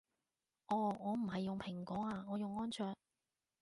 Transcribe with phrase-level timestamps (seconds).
[0.65, 2.95] 哦我唔係用蘋果啊我用安卓